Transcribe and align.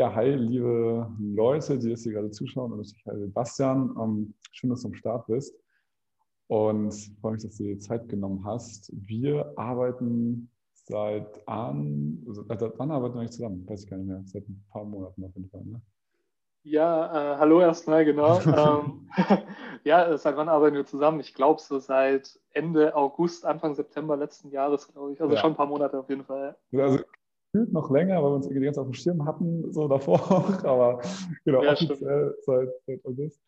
Ja, 0.00 0.14
hi, 0.14 0.30
liebe 0.30 1.06
Leute, 1.20 1.78
die 1.78 1.90
jetzt 1.90 2.04
hier 2.04 2.14
gerade 2.14 2.30
zuschauen 2.30 2.72
und 2.72 2.80
ich 2.80 2.94
hi, 3.04 3.26
Bastian. 3.26 3.94
Ähm, 4.00 4.32
schön, 4.50 4.70
dass 4.70 4.80
du 4.80 4.88
am 4.88 4.94
Start 4.94 5.26
bist 5.26 5.54
und 6.46 6.94
freue 7.20 7.32
mich, 7.32 7.42
dass 7.42 7.58
du 7.58 7.64
dir 7.64 7.78
Zeit 7.78 8.08
genommen 8.08 8.42
hast. 8.46 8.90
Wir 8.94 9.52
arbeiten 9.56 10.50
seit 10.72 11.46
an, 11.46 12.24
also, 12.26 12.44
seit 12.44 12.62
wann 12.78 12.90
arbeiten 12.90 13.16
wir 13.16 13.20
eigentlich 13.20 13.32
zusammen? 13.32 13.68
Weiß 13.68 13.84
ich 13.84 13.90
gar 13.90 13.98
nicht 13.98 14.06
mehr. 14.06 14.22
Seit 14.24 14.48
ein 14.48 14.64
paar 14.72 14.86
Monaten 14.86 15.22
auf 15.22 15.34
jeden 15.36 15.50
Fall. 15.50 15.64
Ne? 15.66 15.82
Ja, 16.62 17.34
äh, 17.34 17.36
hallo 17.36 17.60
erstmal, 17.60 18.06
genau. 18.06 18.40
ähm, 18.46 19.06
ja, 19.84 20.16
seit 20.16 20.34
wann 20.34 20.48
arbeiten 20.48 20.76
wir 20.76 20.86
zusammen? 20.86 21.20
Ich 21.20 21.34
glaube 21.34 21.60
so 21.60 21.78
seit 21.78 22.40
Ende 22.52 22.96
August, 22.96 23.44
Anfang 23.44 23.74
September 23.74 24.16
letzten 24.16 24.48
Jahres, 24.48 24.90
glaube 24.90 25.12
ich. 25.12 25.20
Also 25.20 25.34
ja. 25.34 25.40
schon 25.42 25.52
ein 25.52 25.56
paar 25.56 25.66
Monate 25.66 25.98
auf 25.98 26.08
jeden 26.08 26.24
Fall. 26.24 26.56
Also 26.72 27.00
gefühlt 27.52 27.72
noch 27.72 27.90
länger, 27.90 28.22
weil 28.22 28.30
wir 28.30 28.36
uns 28.36 28.46
irgendwie 28.46 28.66
ganz 28.66 28.78
auf 28.78 28.86
dem 28.86 28.94
Schirm 28.94 29.24
hatten, 29.24 29.72
so 29.72 29.88
davor 29.88 30.20
auch, 30.30 30.64
aber 30.64 31.00
genau, 31.44 31.62
ja, 31.62 31.72
offiziell 31.72 32.34
seit, 32.42 32.68
seit 32.86 33.04
August. 33.04 33.40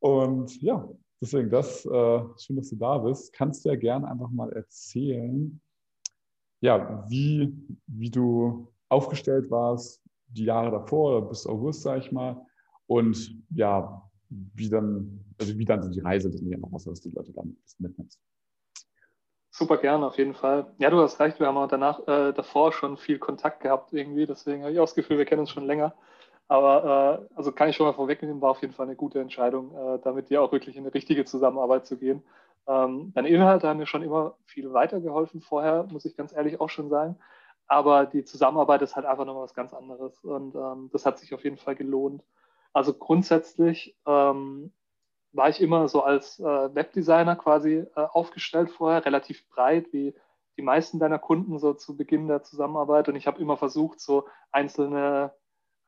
Und 0.00 0.60
ja, 0.62 0.88
deswegen 1.20 1.50
das, 1.50 1.84
äh, 1.84 2.20
schön, 2.38 2.56
dass 2.56 2.70
du 2.70 2.76
da 2.76 2.98
bist. 2.98 3.32
Kannst 3.32 3.64
du 3.64 3.68
ja 3.68 3.76
gerne 3.76 4.08
einfach 4.08 4.30
mal 4.30 4.52
erzählen, 4.52 5.60
ja, 6.60 7.06
wie, 7.08 7.56
wie 7.86 8.10
du 8.10 8.68
aufgestellt 8.88 9.50
warst, 9.50 10.02
die 10.28 10.44
Jahre 10.44 10.70
davor 10.70 11.28
bis 11.28 11.46
August, 11.46 11.82
sage 11.82 12.00
ich 12.00 12.12
mal, 12.12 12.40
und 12.86 13.36
ja, 13.50 14.10
wie 14.28 14.68
dann, 14.68 15.24
also 15.38 15.56
wie 15.56 15.64
dann 15.64 15.82
so 15.82 15.90
die 15.90 16.00
Reise, 16.00 16.30
das 16.30 16.40
ist 16.40 16.58
noch 16.58 16.72
was, 16.72 16.86
was 16.86 17.00
die 17.00 17.10
Leute 17.10 17.32
dann 17.32 17.56
mitnimmst. 17.78 18.18
Super 19.60 19.76
gerne, 19.76 20.06
auf 20.06 20.16
jeden 20.16 20.32
Fall. 20.32 20.72
Ja, 20.78 20.88
du 20.88 20.98
hast 21.02 21.20
recht, 21.20 21.38
wir 21.38 21.46
haben 21.46 21.58
auch 21.58 21.68
danach, 21.68 22.00
äh, 22.08 22.32
davor 22.32 22.72
schon 22.72 22.96
viel 22.96 23.18
Kontakt 23.18 23.60
gehabt 23.60 23.92
irgendwie, 23.92 24.24
deswegen 24.24 24.62
habe 24.62 24.72
ich 24.72 24.78
auch 24.78 24.84
das 24.84 24.94
Gefühl, 24.94 25.18
wir 25.18 25.26
kennen 25.26 25.42
uns 25.42 25.50
schon 25.50 25.66
länger. 25.66 25.94
Aber 26.48 27.28
äh, 27.30 27.36
also 27.36 27.52
kann 27.52 27.68
ich 27.68 27.76
schon 27.76 27.86
mal 27.86 27.92
vorwegnehmen, 27.92 28.40
war 28.40 28.52
auf 28.52 28.62
jeden 28.62 28.72
Fall 28.72 28.86
eine 28.86 28.96
gute 28.96 29.20
Entscheidung, 29.20 29.74
äh, 29.76 29.98
damit 30.02 30.30
dir 30.30 30.42
auch 30.42 30.50
wirklich 30.50 30.76
in 30.76 30.84
eine 30.84 30.94
richtige 30.94 31.26
Zusammenarbeit 31.26 31.84
zu 31.84 31.98
gehen. 31.98 32.24
Ähm, 32.66 33.12
deine 33.14 33.28
Inhalte 33.28 33.68
haben 33.68 33.78
mir 33.78 33.86
schon 33.86 34.02
immer 34.02 34.36
viel 34.46 34.72
weitergeholfen 34.72 35.42
vorher, 35.42 35.86
muss 35.90 36.06
ich 36.06 36.16
ganz 36.16 36.32
ehrlich 36.32 36.58
auch 36.58 36.70
schon 36.70 36.88
sagen. 36.88 37.18
Aber 37.66 38.06
die 38.06 38.24
Zusammenarbeit 38.24 38.80
ist 38.80 38.96
halt 38.96 39.04
einfach 39.04 39.26
noch 39.26 39.42
was 39.42 39.52
ganz 39.52 39.74
anderes 39.74 40.24
und 40.24 40.54
ähm, 40.54 40.88
das 40.90 41.04
hat 41.04 41.18
sich 41.18 41.34
auf 41.34 41.44
jeden 41.44 41.58
Fall 41.58 41.76
gelohnt. 41.76 42.24
Also 42.72 42.94
grundsätzlich 42.94 43.94
ähm, 44.06 44.72
war 45.32 45.48
ich 45.48 45.60
immer 45.60 45.88
so 45.88 46.02
als 46.02 46.40
äh, 46.40 46.74
Webdesigner 46.74 47.36
quasi 47.36 47.86
äh, 47.94 48.00
aufgestellt 48.00 48.70
vorher, 48.70 49.04
relativ 49.04 49.48
breit, 49.48 49.92
wie 49.92 50.14
die 50.56 50.62
meisten 50.62 50.98
deiner 50.98 51.18
Kunden 51.18 51.58
so 51.58 51.72
zu 51.74 51.96
Beginn 51.96 52.28
der 52.28 52.42
Zusammenarbeit. 52.42 53.08
Und 53.08 53.16
ich 53.16 53.26
habe 53.26 53.40
immer 53.40 53.56
versucht, 53.56 54.00
so 54.00 54.26
einzelne, 54.50 55.32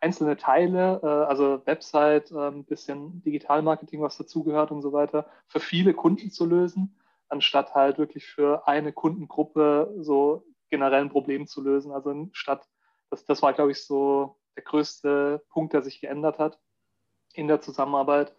einzelne 0.01 0.37
Teile, 0.37 1.01
äh, 1.03 1.07
also 1.07 1.61
Website, 1.67 2.31
ein 2.31 2.55
ähm, 2.55 2.65
bisschen 2.65 3.23
Digitalmarketing, 3.23 4.01
was 4.01 4.17
dazugehört 4.17 4.71
und 4.71 4.83
so 4.83 4.93
weiter, 4.93 5.27
für 5.49 5.61
viele 5.61 5.95
Kunden 5.95 6.31
zu 6.31 6.47
lösen, 6.47 6.99
anstatt 7.29 7.75
halt 7.75 7.99
wirklich 7.99 8.27
für 8.27 8.67
eine 8.69 8.93
Kundengruppe 8.93 9.93
so 9.99 10.45
generell 10.71 11.03
ein 11.03 11.11
Problem 11.11 11.47
zu 11.47 11.62
lösen. 11.62 11.93
Also 11.93 12.29
statt, 12.33 12.69
das, 13.11 13.25
das 13.25 13.43
war, 13.43 13.53
glaube 13.53 13.73
ich, 13.73 13.84
so 13.84 14.39
der 14.56 14.65
größte 14.65 15.43
Punkt, 15.51 15.73
der 15.73 15.83
sich 15.83 16.01
geändert 16.01 16.39
hat 16.39 16.59
in 17.34 17.49
der 17.49 17.61
Zusammenarbeit 17.61 18.34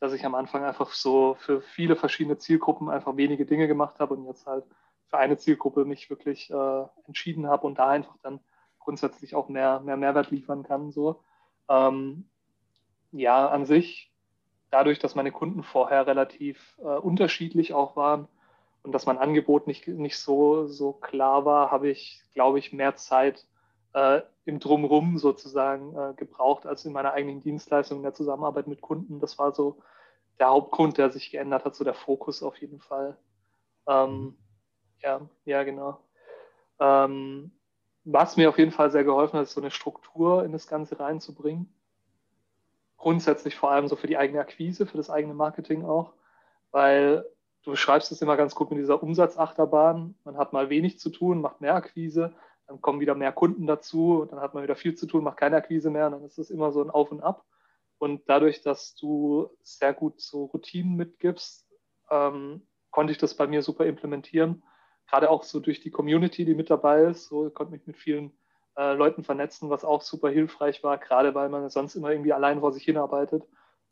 dass 0.00 0.12
ich 0.12 0.24
am 0.24 0.34
Anfang 0.34 0.64
einfach 0.64 0.90
so 0.90 1.34
für 1.38 1.60
viele 1.60 1.96
verschiedene 1.96 2.38
Zielgruppen 2.38 2.90
einfach 2.90 3.16
wenige 3.16 3.46
Dinge 3.46 3.66
gemacht 3.66 3.98
habe 3.98 4.14
und 4.14 4.26
jetzt 4.26 4.46
halt 4.46 4.64
für 5.08 5.18
eine 5.18 5.38
Zielgruppe 5.38 5.84
mich 5.84 6.10
wirklich 6.10 6.50
äh, 6.50 6.84
entschieden 7.06 7.46
habe 7.46 7.66
und 7.66 7.78
da 7.78 7.88
einfach 7.88 8.16
dann 8.22 8.40
grundsätzlich 8.78 9.34
auch 9.34 9.48
mehr, 9.48 9.80
mehr 9.80 9.96
Mehrwert 9.96 10.30
liefern 10.30 10.62
kann. 10.62 10.90
So. 10.90 11.22
Ähm, 11.68 12.28
ja, 13.12 13.48
an 13.48 13.64
sich, 13.64 14.12
dadurch, 14.70 14.98
dass 14.98 15.14
meine 15.14 15.32
Kunden 15.32 15.62
vorher 15.62 16.06
relativ 16.06 16.76
äh, 16.78 16.82
unterschiedlich 16.82 17.72
auch 17.72 17.96
waren 17.96 18.28
und 18.82 18.92
dass 18.92 19.06
mein 19.06 19.18
Angebot 19.18 19.66
nicht, 19.66 19.88
nicht 19.88 20.18
so, 20.18 20.66
so 20.66 20.92
klar 20.92 21.44
war, 21.44 21.70
habe 21.70 21.88
ich, 21.88 22.22
glaube 22.34 22.58
ich, 22.58 22.72
mehr 22.72 22.96
Zeit 22.96 23.46
äh, 23.94 24.22
im 24.44 24.60
Drumrum 24.60 25.18
sozusagen 25.18 25.96
äh, 25.96 26.14
gebraucht 26.14 26.66
als 26.66 26.84
in 26.84 26.92
meiner 26.92 27.12
eigenen 27.12 27.42
Dienstleistung 27.42 27.98
in 27.98 28.04
der 28.04 28.14
Zusammenarbeit 28.14 28.66
mit 28.68 28.80
Kunden. 28.80 29.18
Das 29.18 29.38
war 29.38 29.52
so 29.52 29.78
der 30.38 30.48
Hauptgrund, 30.48 30.98
der 30.98 31.10
sich 31.10 31.30
geändert 31.30 31.64
hat, 31.64 31.74
so 31.74 31.84
der 31.84 31.94
Fokus 31.94 32.42
auf 32.42 32.56
jeden 32.58 32.80
Fall. 32.80 33.16
Ähm, 33.86 34.10
mhm. 34.10 34.36
ja, 35.00 35.20
ja, 35.44 35.62
genau. 35.62 36.00
Ähm, 36.78 37.52
was 38.04 38.36
mir 38.36 38.48
auf 38.48 38.58
jeden 38.58 38.70
Fall 38.70 38.90
sehr 38.90 39.04
geholfen 39.04 39.38
hat, 39.38 39.44
ist 39.44 39.52
so 39.52 39.60
eine 39.60 39.70
Struktur 39.70 40.44
in 40.44 40.52
das 40.52 40.68
Ganze 40.68 41.00
reinzubringen. 41.00 41.72
Grundsätzlich 42.96 43.56
vor 43.56 43.70
allem 43.70 43.88
so 43.88 43.96
für 43.96 44.06
die 44.06 44.16
eigene 44.16 44.40
Akquise, 44.40 44.86
für 44.86 44.96
das 44.96 45.10
eigene 45.10 45.34
Marketing 45.34 45.84
auch, 45.84 46.12
weil 46.70 47.26
du 47.64 47.72
beschreibst 47.72 48.12
es 48.12 48.22
immer 48.22 48.36
ganz 48.36 48.54
gut 48.54 48.70
mit 48.70 48.78
dieser 48.78 49.02
Umsatzachterbahn. 49.02 50.14
Man 50.24 50.36
hat 50.36 50.52
mal 50.52 50.70
wenig 50.70 50.98
zu 50.98 51.10
tun, 51.10 51.40
macht 51.40 51.60
mehr 51.60 51.74
Akquise, 51.74 52.32
dann 52.66 52.80
kommen 52.80 53.00
wieder 53.00 53.14
mehr 53.14 53.32
Kunden 53.32 53.66
dazu, 53.66 54.26
dann 54.30 54.40
hat 54.40 54.54
man 54.54 54.62
wieder 54.62 54.76
viel 54.76 54.94
zu 54.94 55.06
tun, 55.06 55.24
macht 55.24 55.38
keine 55.38 55.56
Akquise 55.56 55.90
mehr, 55.90 56.06
und 56.06 56.12
dann 56.12 56.24
ist 56.24 56.38
es 56.38 56.50
immer 56.50 56.72
so 56.72 56.82
ein 56.82 56.90
Auf 56.90 57.10
und 57.10 57.22
Ab. 57.22 57.44
Und 57.98 58.22
dadurch, 58.28 58.62
dass 58.62 58.94
du 58.94 59.48
sehr 59.62 59.94
gut 59.94 60.20
so 60.20 60.44
Routinen 60.46 60.96
mitgibst, 60.96 61.66
ähm, 62.10 62.66
konnte 62.90 63.12
ich 63.12 63.18
das 63.18 63.34
bei 63.34 63.46
mir 63.46 63.62
super 63.62 63.86
implementieren. 63.86 64.62
Gerade 65.08 65.30
auch 65.30 65.44
so 65.44 65.60
durch 65.60 65.80
die 65.80 65.90
Community, 65.90 66.44
die 66.44 66.54
mit 66.54 66.70
dabei 66.70 67.04
ist. 67.04 67.26
So 67.26 67.50
konnte 67.50 67.72
mich 67.72 67.86
mit 67.86 67.96
vielen 67.96 68.36
äh, 68.76 68.94
Leuten 68.94 69.24
vernetzen, 69.24 69.70
was 69.70 69.84
auch 69.84 70.02
super 70.02 70.28
hilfreich 70.28 70.82
war, 70.82 70.98
gerade 70.98 71.34
weil 71.34 71.48
man 71.48 71.68
sonst 71.70 71.94
immer 71.94 72.10
irgendwie 72.10 72.32
allein 72.32 72.60
vor 72.60 72.72
sich 72.72 72.84
hinarbeitet. 72.84 73.44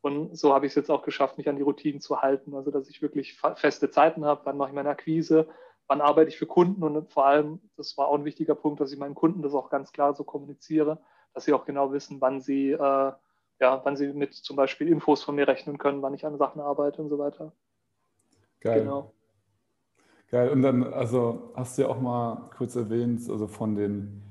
Und 0.03 0.37
so 0.37 0.53
habe 0.53 0.67
ich 0.67 0.73
es 0.73 0.77
jetzt 0.77 0.91
auch 0.91 1.03
geschafft, 1.03 1.39
mich 1.39 1.49
an 1.49 1.57
die 1.57 1.63
Routinen 1.63 2.01
zu 2.01 2.21
halten. 2.21 2.55
Also, 2.55 2.71
dass 2.71 2.91
ich 2.91 3.01
wirklich 3.01 3.41
feste 3.57 3.91
Zeiten 3.91 4.27
habe, 4.27 4.43
wann 4.45 4.59
mache 4.59 4.69
ich 4.69 4.75
meine 4.75 4.91
Akquise, 4.91 5.49
wann 5.87 6.03
arbeite 6.03 6.29
ich 6.29 6.37
für 6.37 6.47
Kunden 6.47 6.83
und 6.83 7.11
vor 7.11 7.27
allem, 7.27 7.61
das 7.77 7.97
war 7.97 8.09
auch 8.09 8.19
ein 8.19 8.25
wichtiger 8.25 8.55
Punkt, 8.55 8.81
dass 8.81 8.93
ich 8.93 8.99
meinen 8.99 9.15
Kunden 9.15 9.43
das 9.43 9.55
auch 9.55 9.71
ganz 9.71 9.93
klar 9.93 10.15
so 10.15 10.25
kommuniziere, 10.25 11.03
dass 11.33 11.45
sie 11.45 11.53
auch 11.55 11.65
genau 11.65 11.93
wissen, 11.93 12.21
wann 12.21 12.41
sie, 12.41 12.73
äh, 12.73 13.13
ja, 13.61 13.81
wann 13.85 13.97
sie 13.97 14.13
mit 14.13 14.35
zum 14.35 14.57
Beispiel 14.57 14.89
Infos 14.89 15.23
von 15.23 15.35
mir 15.35 15.49
rechnen 15.49 15.79
können, 15.79 16.03
wann 16.03 16.15
ich 16.15 16.25
an 16.27 16.39
Sachen 16.39 16.61
arbeite 16.61 17.03
und 17.03 17.09
so 17.09 17.19
weiter. 17.19 17.53
Geil. 18.61 18.81
Genau. 18.81 19.13
Geil. 20.31 20.51
Und 20.51 20.63
dann, 20.63 20.83
also 20.83 21.53
hast 21.55 21.79
du 21.79 21.83
ja 21.83 21.89
auch 21.89 22.01
mal 22.01 22.51
kurz 22.57 22.75
erwähnt, 22.77 23.29
also 23.31 23.47
von 23.47 23.77
den 23.77 24.23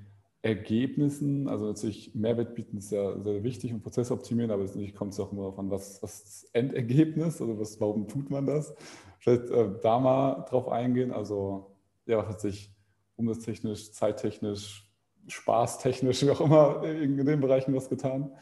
Ergebnissen, 0.41 1.47
also 1.47 1.67
natürlich 1.67 2.13
Mehrwert 2.15 2.55
bieten 2.55 2.77
ist 2.77 2.91
ja 2.91 3.17
sehr 3.21 3.43
wichtig 3.43 3.73
und 3.73 3.81
Prozesse 3.81 4.13
optimieren, 4.13 4.51
aber 4.51 4.63
natürlich 4.63 4.93
kommt 4.93 5.13
es 5.13 5.19
auch 5.21 5.31
immer 5.31 5.43
darauf 5.43 5.59
an, 5.59 5.71
was, 5.71 6.03
was 6.03 6.23
das 6.23 6.49
Endergebnis, 6.51 7.39
also 7.39 7.57
was, 7.57 7.79
warum 7.79 8.09
tut 8.09 8.29
man 8.29 8.45
das? 8.45 8.75
Vielleicht 9.19 9.49
äh, 9.49 9.69
da 9.81 9.99
mal 9.99 10.45
drauf 10.49 10.67
eingehen, 10.67 11.13
also 11.13 11.77
ja, 12.05 12.17
was 12.17 12.27
hat 12.27 12.41
sich 12.41 12.73
umsatztechnisch, 13.15 13.93
zeittechnisch, 13.93 14.85
spaßtechnisch, 15.27 16.23
wie 16.23 16.31
auch 16.31 16.41
immer 16.41 16.83
in 16.83 17.25
den 17.25 17.39
Bereichen 17.39 17.73
was 17.73 17.87
getan? 17.87 18.35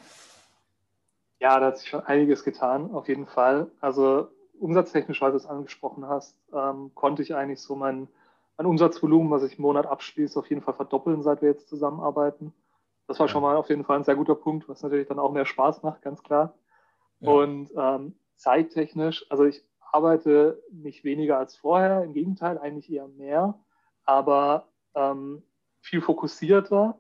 Ja, 1.41 1.59
da 1.59 1.67
hat 1.67 1.79
sich 1.79 1.89
schon 1.89 2.01
einiges 2.01 2.43
getan, 2.43 2.91
auf 2.91 3.07
jeden 3.07 3.25
Fall. 3.25 3.69
Also 3.81 4.27
umsatztechnisch, 4.59 5.21
weil 5.21 5.31
du 5.31 5.37
es 5.37 5.47
angesprochen 5.47 6.07
hast, 6.07 6.39
ähm, 6.53 6.91
konnte 6.93 7.23
ich 7.23 7.35
eigentlich 7.35 7.61
so 7.61 7.75
mein 7.75 8.07
mein 8.61 8.67
Umsatzvolumen, 8.67 9.31
was 9.31 9.41
ich 9.41 9.57
im 9.57 9.63
Monat 9.63 9.87
abschließe, 9.87 10.37
auf 10.37 10.47
jeden 10.47 10.61
Fall 10.61 10.75
verdoppeln, 10.75 11.23
seit 11.23 11.41
wir 11.41 11.49
jetzt 11.49 11.67
zusammenarbeiten. 11.67 12.53
Das 13.07 13.19
war 13.19 13.27
schon 13.27 13.41
mal 13.41 13.55
auf 13.55 13.69
jeden 13.69 13.83
Fall 13.83 13.97
ein 13.97 14.03
sehr 14.03 14.15
guter 14.15 14.35
Punkt, 14.35 14.69
was 14.69 14.83
natürlich 14.83 15.07
dann 15.07 15.17
auch 15.17 15.31
mehr 15.31 15.47
Spaß 15.47 15.81
macht, 15.81 16.03
ganz 16.03 16.21
klar. 16.21 16.53
Ja. 17.21 17.31
Und 17.31 17.71
ähm, 17.75 18.13
zeittechnisch, 18.35 19.25
also 19.31 19.45
ich 19.45 19.63
arbeite 19.79 20.61
nicht 20.71 21.03
weniger 21.03 21.39
als 21.39 21.55
vorher, 21.55 22.03
im 22.03 22.13
Gegenteil, 22.13 22.59
eigentlich 22.59 22.91
eher 22.91 23.07
mehr, 23.07 23.59
aber 24.05 24.67
ähm, 24.93 25.41
viel 25.79 26.01
fokussierter 26.01 26.99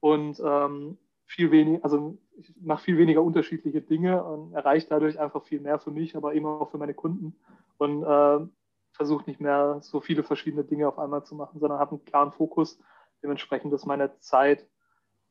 und 0.00 0.38
ähm, 0.44 0.98
viel 1.28 1.50
weniger, 1.50 1.84
also 1.84 2.16
ich 2.36 2.52
mache 2.60 2.84
viel 2.84 2.98
weniger 2.98 3.22
unterschiedliche 3.22 3.82
Dinge 3.82 4.24
und 4.24 4.54
erreiche 4.54 4.88
dadurch 4.88 5.20
einfach 5.20 5.44
viel 5.44 5.60
mehr 5.60 5.78
für 5.78 5.90
mich, 5.90 6.16
aber 6.16 6.32
immer 6.32 6.60
auch 6.62 6.70
für 6.70 6.78
meine 6.78 6.94
Kunden. 6.94 7.36
Und 7.76 8.02
äh, 8.02 8.46
versuche 8.92 9.24
nicht 9.26 9.40
mehr 9.40 9.78
so 9.82 10.00
viele 10.00 10.24
verschiedene 10.24 10.64
Dinge 10.64 10.88
auf 10.88 10.98
einmal 10.98 11.24
zu 11.24 11.34
machen, 11.34 11.60
sondern 11.60 11.78
habe 11.78 11.92
einen 11.92 12.04
klaren 12.04 12.32
Fokus. 12.32 12.80
Dementsprechend 13.22 13.72
ist 13.74 13.86
meine 13.86 14.18
Zeit 14.20 14.66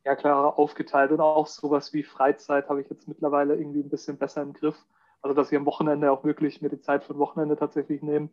ja 0.06 0.16
klarer 0.16 0.58
aufgeteilt 0.58 1.12
und 1.12 1.20
auch 1.20 1.48
sowas 1.48 1.92
wie 1.94 2.04
Freizeit 2.04 2.70
habe 2.70 2.82
ich 2.82 2.90
jetzt 2.90 3.08
mittlerweile 3.08 3.56
irgendwie 3.56 3.82
ein 3.82 3.90
bisschen 3.90 4.18
besser 4.18 4.44
im 4.44 4.54
Griff. 4.54 4.78
Also 5.22 5.36
dass 5.36 5.52
ich 5.52 5.58
am 5.58 5.66
Wochenende 5.66 6.12
auch 6.12 6.24
wirklich 6.24 6.62
mir 6.62 6.70
die 6.70 6.80
Zeit 6.80 7.04
für 7.04 7.14
ein 7.14 7.20
Wochenende 7.20 7.58
tatsächlich 7.58 8.04
nehme, 8.04 8.30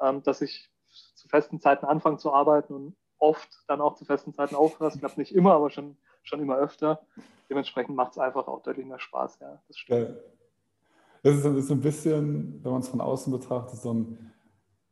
ähm, 0.00 0.22
dass 0.22 0.40
ich 0.40 0.70
zu 1.14 1.28
festen 1.28 1.60
Zeiten 1.60 1.84
anfange 1.84 2.18
zu 2.18 2.32
arbeiten 2.32 2.72
und 2.72 2.96
oft 3.18 3.48
dann 3.66 3.80
auch 3.80 3.94
zu 3.96 4.04
festen 4.04 4.32
Zeiten 4.32 4.54
aufhöre. 4.54 4.90
Das 4.90 4.98
klappt 4.98 5.18
nicht 5.18 5.34
immer, 5.34 5.52
aber 5.52 5.68
schon, 5.70 5.98
schon 6.22 6.40
immer 6.40 6.56
öfter. 6.56 7.00
Dementsprechend 7.48 7.96
macht 7.96 8.12
es 8.12 8.18
einfach 8.18 8.46
auch 8.46 8.62
deutlich 8.62 8.86
mehr 8.86 8.98
Spaß, 8.98 9.38
ja. 9.40 9.60
Das 9.68 9.78
stimmt. 9.78 10.16
Das 11.22 11.36
ist, 11.36 11.44
ist 11.44 11.70
ein 11.70 11.80
bisschen, 11.80 12.62
wenn 12.62 12.72
man 12.72 12.80
es 12.80 12.88
von 12.88 13.00
außen 13.00 13.32
betrachtet, 13.32 13.80
so 13.80 13.92
ein 13.92 14.32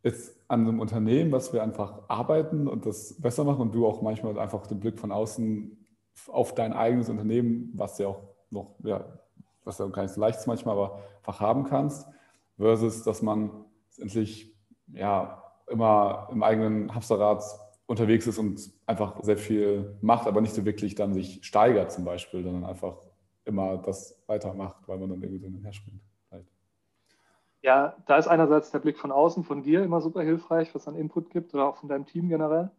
jetzt 0.06 0.36
an 0.46 0.60
einem 0.60 0.78
Unternehmen, 0.78 1.32
was 1.32 1.52
wir 1.52 1.64
einfach 1.64 2.08
arbeiten 2.08 2.68
und 2.68 2.86
das 2.86 3.20
besser 3.20 3.42
machen 3.42 3.60
und 3.60 3.74
du 3.74 3.86
auch 3.86 4.02
manchmal 4.02 4.38
einfach 4.38 4.64
den 4.68 4.78
Blick 4.78 5.00
von 5.00 5.10
außen 5.10 5.84
auf 6.28 6.54
dein 6.54 6.72
eigenes 6.72 7.08
Unternehmen, 7.08 7.72
was 7.74 7.98
ja 7.98 8.06
auch 8.08 8.22
noch, 8.50 8.76
ja, 8.84 9.04
was 9.64 9.78
ja 9.78 9.86
gar 9.88 10.02
nicht 10.02 10.14
so 10.14 10.20
leicht 10.20 10.38
ist 10.38 10.46
manchmal, 10.46 10.76
aber 10.76 11.00
einfach 11.18 11.40
haben 11.40 11.64
kannst, 11.64 12.06
versus 12.56 13.02
dass 13.02 13.20
man 13.20 13.50
letztendlich 13.86 14.54
ja 14.92 15.42
immer 15.66 16.28
im 16.30 16.44
eigenen 16.44 16.94
Hamsterrad 16.94 17.42
unterwegs 17.86 18.26
ist 18.26 18.38
und 18.38 18.70
einfach 18.86 19.22
sehr 19.22 19.38
viel 19.38 19.96
macht, 20.00 20.26
aber 20.26 20.40
nicht 20.40 20.54
so 20.54 20.64
wirklich 20.64 20.94
dann 20.94 21.14
sich 21.14 21.40
steigert 21.42 21.92
zum 21.92 22.04
Beispiel, 22.04 22.42
sondern 22.42 22.64
einfach 22.64 22.96
immer 23.44 23.78
das 23.78 24.22
weitermacht, 24.26 24.88
weil 24.88 24.98
man 24.98 25.10
dann 25.10 25.22
irgendwie 25.22 25.38
so 25.38 25.46
hinterher 25.46 25.72
springt. 25.72 26.00
Ja, 27.66 27.96
da 28.06 28.16
ist 28.16 28.28
einerseits 28.28 28.70
der 28.70 28.78
Blick 28.78 28.96
von 28.96 29.10
außen, 29.10 29.42
von 29.42 29.64
dir 29.64 29.82
immer 29.82 30.00
super 30.00 30.22
hilfreich, 30.22 30.72
was 30.72 30.86
an 30.86 30.94
Input 30.94 31.30
gibt 31.30 31.52
oder 31.52 31.66
auch 31.66 31.76
von 31.78 31.88
deinem 31.88 32.06
Team 32.06 32.28
generell, 32.28 32.70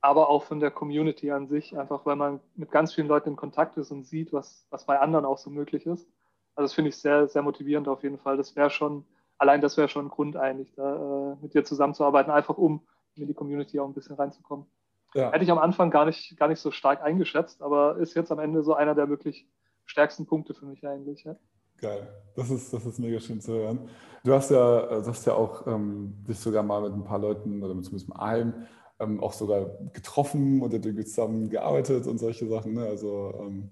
aber 0.00 0.28
auch 0.28 0.44
von 0.44 0.60
der 0.60 0.70
Community 0.70 1.32
an 1.32 1.48
sich, 1.48 1.76
einfach 1.76 2.06
weil 2.06 2.14
man 2.14 2.38
mit 2.54 2.70
ganz 2.70 2.94
vielen 2.94 3.08
Leuten 3.08 3.30
in 3.30 3.36
Kontakt 3.36 3.76
ist 3.78 3.90
und 3.90 4.04
sieht, 4.04 4.32
was, 4.32 4.64
was 4.70 4.86
bei 4.86 5.00
anderen 5.00 5.24
auch 5.24 5.38
so 5.38 5.50
möglich 5.50 5.86
ist. 5.86 6.08
Also 6.54 6.66
das 6.66 6.72
finde 6.72 6.90
ich 6.90 6.96
sehr, 6.98 7.26
sehr 7.26 7.42
motivierend 7.42 7.88
auf 7.88 8.04
jeden 8.04 8.18
Fall. 8.18 8.36
Das 8.36 8.54
wäre 8.54 8.70
schon, 8.70 9.04
allein 9.38 9.60
das 9.60 9.76
wäre 9.76 9.88
schon 9.88 10.06
ein 10.06 10.10
Grund 10.10 10.36
eigentlich, 10.36 10.72
da 10.74 11.32
äh, 11.32 11.36
mit 11.42 11.54
dir 11.54 11.64
zusammenzuarbeiten, 11.64 12.30
einfach 12.30 12.58
um 12.58 12.82
in 13.14 13.26
die 13.26 13.34
Community 13.34 13.78
auch 13.78 13.86
ein 13.86 13.94
bisschen 13.94 14.16
reinzukommen. 14.16 14.66
Ja. 15.14 15.30
Hätte 15.30 15.44
ich 15.44 15.50
am 15.50 15.58
Anfang 15.58 15.90
gar 15.90 16.06
nicht, 16.06 16.36
gar 16.38 16.48
nicht 16.48 16.60
so 16.60 16.70
stark 16.70 17.02
eingeschätzt, 17.02 17.62
aber 17.62 17.96
ist 17.98 18.14
jetzt 18.14 18.32
am 18.32 18.38
Ende 18.38 18.62
so 18.62 18.74
einer 18.74 18.94
der 18.94 19.08
wirklich 19.08 19.46
stärksten 19.84 20.26
Punkte 20.26 20.54
für 20.54 20.66
mich 20.66 20.86
eigentlich. 20.86 21.24
Ja. 21.24 21.36
Geil, 21.78 22.08
das 22.36 22.50
ist, 22.50 22.72
das 22.72 22.86
ist 22.86 22.98
mega 22.98 23.18
schön 23.20 23.40
zu 23.40 23.52
hören. 23.52 23.88
Du 24.24 24.32
hast 24.32 24.50
ja, 24.50 25.00
du 25.00 25.06
hast 25.06 25.26
ja 25.26 25.34
auch 25.34 25.66
ähm, 25.66 26.24
dich 26.28 26.38
sogar 26.38 26.62
mal 26.62 26.80
mit 26.82 26.92
ein 26.92 27.04
paar 27.04 27.18
Leuten 27.18 27.62
oder 27.62 27.72
zumindest 27.82 28.08
mit 28.08 28.18
einem 28.18 28.66
ähm, 29.00 29.20
auch 29.20 29.32
sogar 29.32 29.66
getroffen 29.92 30.62
und 30.62 30.72
zusammen 31.08 31.50
gearbeitet 31.50 32.06
und 32.06 32.18
solche 32.18 32.46
Sachen. 32.46 32.74
Ne? 32.74 32.86
Also 32.86 33.34
ähm, 33.40 33.70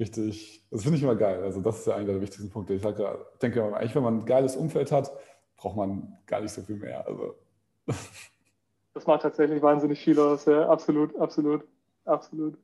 richtig, 0.00 0.66
das 0.70 0.82
finde 0.82 0.96
ich 0.96 1.02
immer 1.02 1.14
geil. 1.14 1.42
Also 1.42 1.60
das 1.60 1.80
ist 1.80 1.86
ja 1.86 1.96
einer 1.96 2.06
der 2.06 2.20
wichtigsten 2.22 2.50
Punkte. 2.50 2.74
Ich 2.74 2.82
sage, 2.82 3.26
denke 3.42 3.76
eigentlich, 3.76 3.94
wenn 3.94 4.02
man 4.02 4.20
ein 4.20 4.24
geiles 4.24 4.56
Umfeld 4.56 4.90
hat, 4.90 5.12
braucht 5.56 5.76
man 5.76 6.16
gar 6.26 6.40
nicht 6.40 6.52
so 6.52 6.62
viel 6.62 6.76
mehr. 6.76 7.06
Also 7.06 7.34
das 8.94 9.06
macht 9.06 9.22
tatsächlich 9.22 9.62
wahnsinnig 9.62 10.00
viel 10.00 10.18
aus. 10.18 10.44
Ja, 10.44 10.68
absolut, 10.68 11.16
absolut, 11.18 11.64
absolut. 12.04 12.56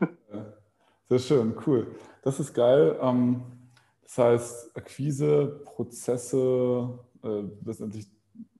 sehr 1.08 1.18
schön, 1.18 1.54
cool. 1.66 1.94
Das 2.22 2.40
ist 2.40 2.54
geil. 2.54 2.98
Ähm, 3.00 3.42
das 4.02 4.18
heißt, 4.18 4.76
Akquise, 4.76 5.60
Prozesse, 5.64 6.98
äh, 7.22 7.42
letztendlich 7.64 8.06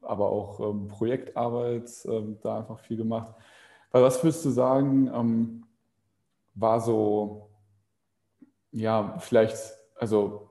aber 0.02 0.30
auch 0.30 0.60
ähm, 0.60 0.88
Projektarbeit, 0.88 1.90
ähm, 2.06 2.38
da 2.42 2.58
einfach 2.58 2.78
viel 2.80 2.96
gemacht. 2.96 3.34
Weil 3.90 4.02
was 4.02 4.22
würdest 4.22 4.44
du 4.44 4.50
sagen, 4.50 5.64
war 6.54 6.80
so, 6.80 7.50
ja, 8.70 9.16
vielleicht, 9.18 9.56
also 9.96 10.47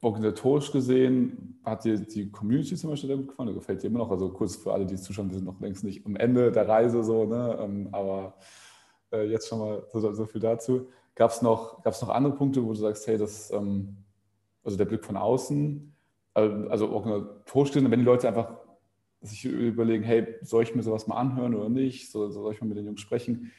organisatorisch 0.00 0.72
gesehen 0.72 1.60
hat 1.64 1.84
dir 1.84 1.98
die 1.98 2.30
Community 2.30 2.74
zum 2.74 2.90
Beispiel 2.90 3.08
sehr 3.08 3.16
gut 3.18 3.28
gefallen, 3.28 3.54
gefällt 3.54 3.82
dir 3.82 3.88
immer 3.88 3.98
noch? 3.98 4.10
Also 4.10 4.30
kurz 4.30 4.56
für 4.56 4.72
alle, 4.72 4.86
die 4.86 4.96
zuschauen, 4.96 5.28
wir 5.28 5.36
sind 5.36 5.44
noch 5.44 5.60
längst 5.60 5.84
nicht 5.84 6.06
am 6.06 6.16
Ende 6.16 6.50
der 6.50 6.66
Reise 6.66 7.04
so, 7.04 7.24
ne? 7.24 7.58
Ähm, 7.60 7.88
aber 7.92 8.34
äh, 9.12 9.24
jetzt 9.30 9.48
schon 9.48 9.58
mal 9.58 9.82
so, 9.92 10.12
so 10.12 10.26
viel 10.26 10.40
dazu. 10.40 10.88
Gab 11.14 11.30
es 11.30 11.42
noch, 11.42 11.84
noch 11.84 12.08
andere 12.08 12.34
Punkte, 12.34 12.64
wo 12.64 12.68
du 12.68 12.76
sagst, 12.76 13.06
hey, 13.06 13.18
das, 13.18 13.50
ähm, 13.50 13.96
also 14.64 14.78
der 14.78 14.86
Blick 14.86 15.04
von 15.04 15.16
außen, 15.16 15.94
äh, 16.34 16.40
also 16.40 16.90
organisatorisch 16.90 17.72
gesehen, 17.72 17.90
wenn 17.90 18.00
die 18.00 18.06
Leute 18.06 18.28
einfach 18.28 18.56
sich 19.20 19.44
überlegen, 19.44 20.02
hey, 20.02 20.36
soll 20.40 20.62
ich 20.62 20.74
mir 20.74 20.82
sowas 20.82 21.06
mal 21.06 21.16
anhören 21.16 21.54
oder 21.54 21.68
nicht? 21.68 22.10
Soll, 22.10 22.32
soll 22.32 22.54
ich 22.54 22.60
mal 22.62 22.68
mit 22.68 22.78
den 22.78 22.86
Jungs 22.86 23.00
sprechen? 23.02 23.52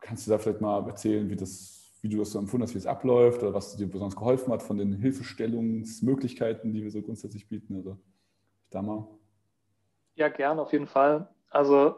Kannst 0.00 0.26
du 0.26 0.30
da 0.30 0.36
vielleicht 0.36 0.60
mal 0.60 0.86
erzählen, 0.86 1.30
wie 1.30 1.36
das 1.36 1.77
wie 2.00 2.08
du 2.08 2.18
das 2.18 2.32
so 2.32 2.38
empfunden 2.38 2.64
hast, 2.64 2.74
wie 2.74 2.78
es 2.78 2.86
abläuft 2.86 3.42
oder 3.42 3.54
was 3.54 3.76
dir 3.76 3.88
besonders 3.88 4.16
geholfen 4.16 4.52
hat 4.52 4.62
von 4.62 4.76
den 4.78 4.92
Hilfestellungsmöglichkeiten, 4.92 6.72
die 6.72 6.82
wir 6.82 6.90
so 6.90 7.02
grundsätzlich 7.02 7.48
bieten. 7.48 7.76
Also 7.76 7.98
da 8.70 8.82
mal. 8.82 9.06
Ja, 10.14 10.28
gern, 10.28 10.58
auf 10.58 10.72
jeden 10.72 10.86
Fall. 10.86 11.28
Also, 11.50 11.96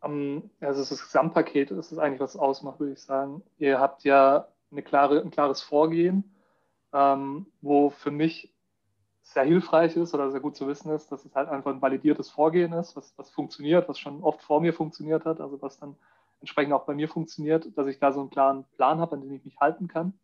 um, 0.00 0.50
also 0.60 0.80
das 0.80 1.02
Gesamtpaket 1.02 1.70
ist 1.70 1.92
es 1.92 1.98
eigentlich, 1.98 2.20
was 2.20 2.34
es 2.34 2.40
ausmacht, 2.40 2.80
würde 2.80 2.92
ich 2.92 3.00
sagen. 3.00 3.42
Ihr 3.58 3.80
habt 3.80 4.04
ja 4.04 4.48
eine 4.70 4.82
klare, 4.82 5.20
ein 5.20 5.30
klares 5.30 5.62
Vorgehen, 5.62 6.34
ähm, 6.92 7.46
wo 7.60 7.90
für 7.90 8.10
mich 8.10 8.54
sehr 9.22 9.44
hilfreich 9.44 9.96
ist 9.96 10.14
oder 10.14 10.30
sehr 10.30 10.40
gut 10.40 10.56
zu 10.56 10.68
wissen 10.68 10.90
ist, 10.92 11.10
dass 11.10 11.24
es 11.24 11.34
halt 11.34 11.48
einfach 11.48 11.72
ein 11.72 11.82
validiertes 11.82 12.30
Vorgehen 12.30 12.72
ist, 12.72 12.94
was, 12.94 13.12
was 13.16 13.30
funktioniert, 13.30 13.88
was 13.88 13.98
schon 13.98 14.22
oft 14.22 14.40
vor 14.40 14.60
mir 14.60 14.72
funktioniert 14.72 15.24
hat, 15.24 15.40
also 15.40 15.60
was 15.60 15.78
dann 15.78 15.96
entsprechend 16.46 16.72
auch 16.72 16.86
bei 16.86 16.94
mir 16.94 17.08
funktioniert, 17.08 17.76
dass 17.76 17.88
ich 17.88 17.98
da 17.98 18.12
so 18.12 18.20
einen 18.20 18.30
klaren 18.30 18.64
Plan 18.76 19.00
habe, 19.00 19.16
an 19.16 19.22
den 19.22 19.32
ich 19.32 19.44
mich 19.44 19.58
halten 19.58 19.88
kann 19.88 20.14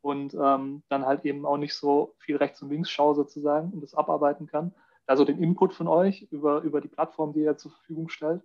und 0.00 0.34
ähm, 0.34 0.82
dann 0.88 1.06
halt 1.06 1.24
eben 1.24 1.46
auch 1.46 1.56
nicht 1.56 1.74
so 1.74 2.14
viel 2.18 2.36
rechts 2.36 2.60
und 2.62 2.70
links 2.70 2.90
schaue 2.90 3.14
sozusagen 3.14 3.70
und 3.70 3.80
das 3.80 3.94
abarbeiten 3.94 4.48
kann. 4.48 4.74
Also 5.06 5.24
den 5.24 5.38
Input 5.38 5.72
von 5.72 5.86
euch 5.86 6.26
über, 6.32 6.62
über 6.62 6.80
die 6.80 6.88
Plattform, 6.88 7.32
die 7.32 7.42
ihr 7.42 7.56
zur 7.56 7.70
Verfügung 7.70 8.08
stellt, 8.08 8.42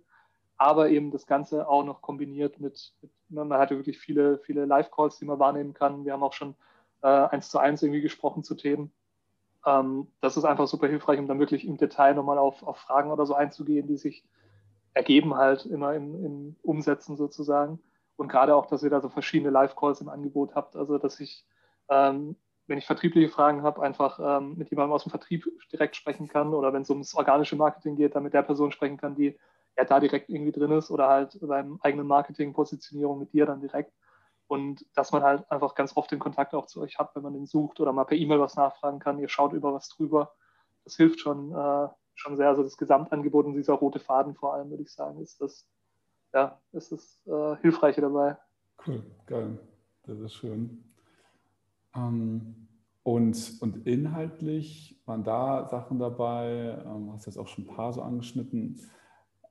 aber 0.56 0.90
eben 0.90 1.10
das 1.10 1.26
Ganze 1.26 1.68
auch 1.68 1.84
noch 1.84 2.02
kombiniert 2.02 2.60
mit, 2.60 2.94
mit 3.02 3.10
man 3.28 3.52
hat 3.54 3.72
ja 3.72 3.76
wirklich 3.76 3.98
viele, 3.98 4.38
viele 4.38 4.64
Live-Calls, 4.64 5.18
die 5.18 5.24
man 5.24 5.40
wahrnehmen 5.40 5.74
kann. 5.74 6.04
Wir 6.04 6.12
haben 6.12 6.22
auch 6.22 6.32
schon 6.32 6.54
äh, 7.02 7.08
eins 7.08 7.50
zu 7.50 7.58
eins 7.58 7.82
irgendwie 7.82 8.00
gesprochen 8.00 8.44
zu 8.44 8.54
Themen. 8.54 8.92
Ähm, 9.66 10.06
das 10.20 10.36
ist 10.36 10.44
einfach 10.44 10.68
super 10.68 10.86
hilfreich, 10.86 11.18
um 11.18 11.26
dann 11.26 11.40
wirklich 11.40 11.66
im 11.66 11.78
Detail 11.78 12.14
nochmal 12.14 12.38
auf, 12.38 12.62
auf 12.62 12.78
Fragen 12.78 13.10
oder 13.10 13.26
so 13.26 13.34
einzugehen, 13.34 13.88
die 13.88 13.96
sich 13.96 14.24
ergeben 14.94 15.34
halt 15.34 15.66
immer 15.66 15.94
im, 15.94 16.24
im 16.24 16.56
Umsetzen 16.62 17.16
sozusagen. 17.16 17.80
Und 18.16 18.28
gerade 18.28 18.54
auch, 18.54 18.66
dass 18.66 18.82
ihr 18.82 18.90
da 18.90 19.00
so 19.00 19.08
verschiedene 19.08 19.50
Live-Calls 19.50 20.00
im 20.00 20.08
Angebot 20.08 20.54
habt. 20.54 20.76
Also, 20.76 20.98
dass 20.98 21.18
ich, 21.18 21.44
ähm, 21.88 22.36
wenn 22.66 22.78
ich 22.78 22.86
vertriebliche 22.86 23.28
Fragen 23.28 23.62
habe, 23.62 23.82
einfach 23.82 24.20
ähm, 24.22 24.56
mit 24.56 24.70
jemandem 24.70 24.92
aus 24.92 25.02
dem 25.02 25.10
Vertrieb 25.10 25.46
direkt 25.72 25.96
sprechen 25.96 26.28
kann 26.28 26.54
oder 26.54 26.72
wenn 26.72 26.82
es 26.82 26.90
ums 26.90 27.14
organische 27.14 27.56
Marketing 27.56 27.96
geht, 27.96 28.14
dann 28.14 28.22
mit 28.22 28.32
der 28.32 28.42
Person 28.42 28.72
sprechen 28.72 28.96
kann, 28.96 29.16
die 29.16 29.36
ja 29.76 29.84
da 29.84 29.98
direkt 29.98 30.30
irgendwie 30.30 30.52
drin 30.52 30.70
ist 30.70 30.90
oder 30.90 31.08
halt 31.08 31.36
beim 31.42 31.80
eigenen 31.82 32.06
Marketing-Positionierung 32.06 33.18
mit 33.18 33.32
dir 33.32 33.46
dann 33.46 33.60
direkt. 33.60 33.92
Und 34.46 34.86
dass 34.94 35.10
man 35.10 35.22
halt 35.22 35.50
einfach 35.50 35.74
ganz 35.74 35.96
oft 35.96 36.10
den 36.12 36.20
Kontakt 36.20 36.54
auch 36.54 36.66
zu 36.66 36.80
euch 36.80 36.98
hat, 36.98 37.16
wenn 37.16 37.22
man 37.22 37.32
den 37.32 37.46
sucht 37.46 37.80
oder 37.80 37.92
mal 37.92 38.04
per 38.04 38.16
E-Mail 38.16 38.40
was 38.40 38.54
nachfragen 38.56 39.00
kann. 39.00 39.18
Ihr 39.18 39.28
schaut 39.28 39.52
über 39.52 39.74
was 39.74 39.88
drüber. 39.88 40.32
Das 40.84 40.96
hilft 40.96 41.20
schon, 41.20 41.50
äh, 41.52 41.88
schon 42.14 42.36
sehr. 42.36 42.48
Also 42.48 42.62
das 42.62 42.76
Gesamtangebot 42.76 43.46
und 43.46 43.54
dieser 43.54 43.74
rote 43.74 43.98
Faden 43.98 44.34
vor 44.34 44.54
allem, 44.54 44.70
würde 44.70 44.82
ich 44.82 44.92
sagen, 44.92 45.20
ist 45.20 45.40
das, 45.40 45.66
ja, 46.32 46.60
ist 46.72 46.92
das 46.92 47.20
äh, 47.26 47.56
Hilfreiche 47.60 48.00
dabei. 48.00 48.36
Cool, 48.86 49.02
geil. 49.26 49.58
Das 50.04 50.18
ist 50.18 50.34
schön. 50.34 50.84
Ähm, 51.94 52.68
und, 53.02 53.58
und 53.60 53.86
inhaltlich 53.86 55.00
waren 55.04 55.24
da 55.24 55.68
Sachen 55.68 55.98
dabei, 55.98 56.82
ähm, 56.84 57.12
hast 57.12 57.26
jetzt 57.26 57.38
auch 57.38 57.48
schon 57.48 57.64
ein 57.64 57.74
paar 57.74 57.92
so 57.92 58.02
angeschnitten, 58.02 58.80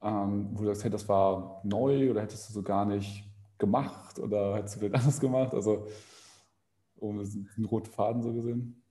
ähm, 0.01 0.49
wo 0.53 0.61
du 0.61 0.67
sagst, 0.67 0.83
hey, 0.83 0.91
das 0.91 1.07
war 1.07 1.61
neu 1.63 2.11
oder 2.11 2.21
hättest 2.21 2.49
du 2.49 2.53
so 2.53 2.63
gar 2.63 2.85
nicht 2.85 3.29
gemacht 3.57 4.19
oder 4.19 4.55
hättest 4.55 4.75
du 4.75 4.79
vielleicht 4.79 4.95
anders 5.03 5.19
gemacht? 5.19 5.53
Also, 5.53 5.87
um 6.95 7.17
den 7.17 7.65
roten 7.65 7.91
Faden 7.91 8.21
so 8.21 8.33
gesehen. 8.33 8.82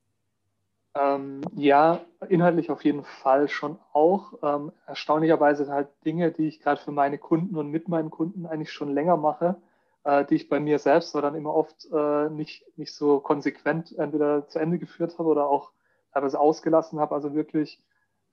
Ähm, 0.95 1.41
ja, 1.57 2.01
inhaltlich 2.29 2.71
auf 2.71 2.85
jeden 2.85 3.05
Fall 3.05 3.49
schon 3.49 3.79
auch. 3.93 4.35
Ähm, 4.43 4.73
erstaunlicherweise 4.87 5.69
halt 5.73 5.89
Dinge, 6.05 6.33
die 6.33 6.49
ich 6.49 6.61
gerade 6.61 6.81
für 6.81 6.93
meine 6.93 7.19
Kunden 7.19 7.57
und 7.57 7.71
mit 7.71 7.89
meinen 7.89 8.11
Kunden 8.11 8.45
eigentlich 8.47 8.73
schon 8.73 8.93
länger 8.93 9.17
mache, 9.17 9.57
äh, 10.05 10.25
die 10.27 10.35
ich 10.35 10.49
bei 10.51 10.61
mir 10.61 10.79
selbst 10.79 11.15
aber 11.15 11.23
dann 11.23 11.35
immer 11.35 11.55
oft 11.55 11.89
äh, 11.93 12.29
nicht, 12.29 12.67
nicht 12.77 12.95
so 12.95 13.21
konsequent 13.21 13.97
entweder 13.99 14.49
zu 14.49 14.59
Ende 14.59 14.79
geführt 14.79 15.19
habe 15.19 15.31
oder 15.31 15.47
auch 15.49 15.73
teilweise 16.13 16.39
ausgelassen 16.39 17.01
habe. 17.01 17.15
Also 17.15 17.35
wirklich, 17.35 17.81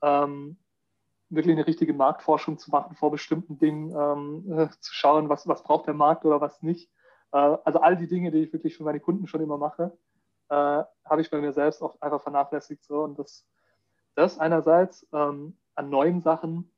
ähm, 0.02 0.58
wirklich 1.30 1.56
eine 1.56 1.68
richtige 1.68 1.94
Marktforschung 1.94 2.58
zu 2.58 2.72
machen 2.72 2.96
vor 2.96 3.12
bestimmten 3.12 3.58
Dingen, 3.58 3.92
äh, 4.52 4.70
zu 4.82 4.94
schauen, 4.94 5.30
was, 5.30 5.48
was 5.48 5.64
braucht 5.64 5.88
der 5.88 5.94
Markt 5.94 6.26
oder 6.26 6.42
was 6.42 6.62
nicht. 6.62 6.92
Äh, 7.32 7.38
also 7.38 7.80
all 7.80 7.96
die 7.96 8.08
Dinge, 8.08 8.32
die 8.32 8.40
ich 8.40 8.54
wirklich 8.54 8.76
für 8.76 8.84
meine 8.84 9.00
Kunden 9.00 9.28
schon 9.28 9.42
immer 9.42 9.58
mache 9.58 9.98
äh, 10.50 10.84
habe 11.06 11.22
ich 11.22 11.30
bei 11.30 11.40
mir 11.40 11.54
selbst 11.54 11.82
auch 11.82 12.00
einfach 12.02 12.22
vernachlässigt. 12.22 12.84
So. 12.84 13.04
Und 13.04 13.18
das, 13.20 13.46
das 14.16 14.40
einerseits 14.40 15.08
ähm, 15.14 15.58
an 15.76 15.90
neuen 15.90 16.22
Sachen 16.22 16.72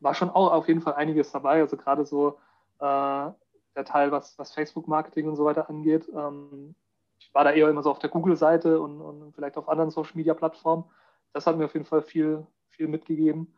war 0.00 0.14
schon 0.14 0.30
auch 0.30 0.52
auf 0.52 0.68
jeden 0.68 0.80
Fall 0.80 0.94
einiges 0.94 1.32
dabei. 1.32 1.60
Also 1.60 1.76
gerade 1.76 2.04
so 2.04 2.38
äh, 2.78 3.30
der 3.78 3.84
Teil, 3.84 4.10
was, 4.12 4.38
was 4.38 4.52
Facebook-Marketing 4.52 5.28
und 5.28 5.36
so 5.36 5.44
weiter 5.44 5.68
angeht. 5.68 6.08
Ähm, 6.14 6.74
ich 7.18 7.32
war 7.34 7.44
da 7.44 7.52
eher 7.52 7.68
immer 7.68 7.82
so 7.82 7.90
auf 7.90 7.98
der 7.98 8.10
Google-Seite 8.10 8.80
und, 8.80 9.00
und 9.00 9.34
vielleicht 9.34 9.56
auf 9.56 9.68
anderen 9.68 9.90
Social-Media-Plattformen. 9.90 10.84
Das 11.32 11.46
hat 11.46 11.56
mir 11.56 11.66
auf 11.66 11.74
jeden 11.74 11.86
Fall 11.86 12.02
viel, 12.02 12.46
viel 12.70 12.88
mitgegeben. 12.88 13.54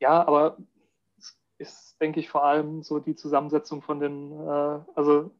Ja, 0.00 0.26
aber 0.26 0.58
ist, 1.58 2.00
denke 2.00 2.20
ich, 2.20 2.28
vor 2.28 2.44
allem 2.44 2.82
so 2.82 3.00
die 3.00 3.16
Zusammensetzung 3.16 3.82
von 3.82 3.98
den, 3.98 4.32
äh, 4.32 4.80
also 4.94 5.30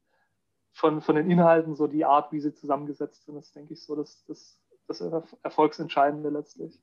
von, 0.78 1.00
von 1.00 1.16
den 1.16 1.28
Inhalten, 1.28 1.75
so 1.75 1.88
die 1.88 2.04
Art, 2.04 2.30
wie 2.32 2.40
sie 2.40 2.54
zusammengesetzt 2.54 3.25
sind, 3.25 3.37
ist, 3.37 3.54
denke 3.56 3.75
ich, 3.75 3.82
so 3.82 3.97
das, 3.97 4.25
das, 4.26 4.61
das 4.87 5.00
Erfolgsentscheidende 5.42 6.30
letztlich. 6.30 6.80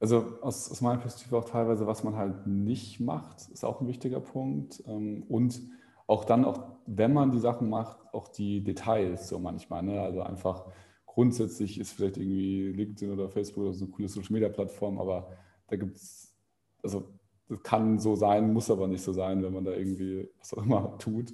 Also 0.00 0.38
aus, 0.42 0.70
aus, 0.70 0.80
meiner 0.80 1.00
Perspektive 1.00 1.38
auch 1.38 1.44
teilweise, 1.44 1.86
was 1.86 2.02
man 2.02 2.16
halt 2.16 2.46
nicht 2.46 2.98
macht, 2.98 3.48
ist 3.48 3.64
auch 3.64 3.80
ein 3.80 3.86
wichtiger 3.86 4.20
Punkt. 4.20 4.82
Ähm, 4.86 5.24
und 5.28 5.60
auch 6.08 6.24
dann, 6.24 6.44
auch 6.44 6.64
wenn 6.86 7.12
man 7.12 7.30
die 7.30 7.38
Sachen 7.38 7.70
macht, 7.70 7.98
auch 8.12 8.26
die 8.28 8.62
Details 8.64 9.28
so 9.28 9.38
manchmal. 9.38 9.84
Ne? 9.84 10.00
Also 10.00 10.22
einfach 10.22 10.66
grundsätzlich 11.06 11.78
ist 11.78 11.92
vielleicht 11.92 12.16
irgendwie 12.16 12.72
LinkedIn 12.72 13.12
oder 13.12 13.28
Facebook 13.28 13.64
oder 13.64 13.72
so 13.72 13.84
eine 13.84 13.92
coole 13.92 14.08
Social 14.08 14.32
Media 14.32 14.48
Plattform, 14.48 14.98
aber 14.98 15.28
da 15.68 15.76
gibt 15.76 15.96
es, 15.96 16.34
also 16.82 17.08
das 17.48 17.62
kann 17.62 17.98
so 17.98 18.16
sein, 18.16 18.52
muss 18.52 18.70
aber 18.70 18.88
nicht 18.88 19.02
so 19.02 19.12
sein, 19.12 19.42
wenn 19.42 19.52
man 19.52 19.64
da 19.64 19.72
irgendwie 19.72 20.28
was 20.38 20.54
auch 20.54 20.64
immer 20.64 20.98
tut. 20.98 21.32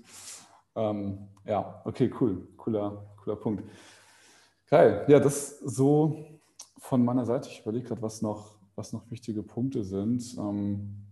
Ähm, 0.76 1.28
ja, 1.44 1.82
okay, 1.84 2.10
cool, 2.20 2.46
cooler, 2.56 3.04
cooler 3.16 3.36
Punkt. 3.36 3.64
Geil, 4.68 5.04
ja, 5.08 5.20
das 5.20 5.58
so 5.60 6.24
von 6.78 7.04
meiner 7.04 7.24
Seite. 7.24 7.48
Ich 7.48 7.60
überlege 7.60 7.88
gerade, 7.88 8.02
was 8.02 8.22
noch, 8.22 8.56
was 8.74 8.92
noch 8.92 9.10
wichtige 9.10 9.42
Punkte 9.42 9.84
sind. 9.84 10.36
Ähm, 10.38 11.06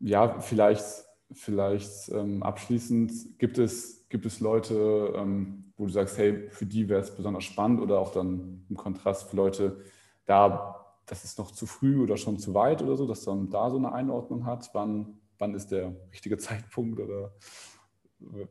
ja, 0.00 0.40
vielleicht, 0.40 1.04
vielleicht 1.32 2.08
ähm, 2.10 2.42
abschließend 2.42 3.38
gibt 3.38 3.58
es, 3.58 4.08
gibt 4.08 4.26
es 4.26 4.40
Leute, 4.40 5.12
ähm, 5.16 5.72
wo 5.76 5.86
du 5.86 5.92
sagst, 5.92 6.18
hey, 6.18 6.48
für 6.50 6.66
die 6.66 6.88
wäre 6.88 7.00
es 7.00 7.14
besonders 7.14 7.44
spannend 7.44 7.80
oder 7.80 7.98
auch 7.98 8.12
dann 8.12 8.64
im 8.68 8.76
Kontrast 8.76 9.28
für 9.28 9.36
Leute, 9.36 9.84
da 10.24 10.86
das 11.06 11.24
ist 11.24 11.38
noch 11.38 11.52
zu 11.52 11.66
früh 11.66 12.02
oder 12.02 12.16
schon 12.16 12.38
zu 12.38 12.52
weit 12.52 12.82
oder 12.82 12.96
so, 12.96 13.06
dass 13.06 13.24
man 13.26 13.48
da 13.48 13.70
so 13.70 13.76
eine 13.76 13.92
Einordnung 13.92 14.44
hat, 14.44 14.70
wann, 14.72 15.20
wann 15.38 15.54
ist 15.54 15.70
der 15.70 15.94
richtige 16.12 16.36
Zeitpunkt 16.38 17.00
oder 17.00 17.32